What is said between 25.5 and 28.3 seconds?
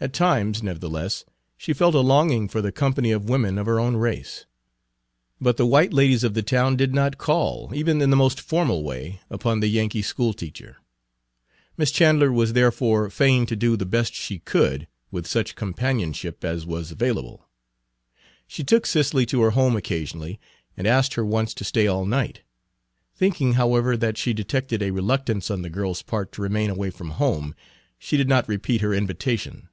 on the girl's part to remain away from home, she did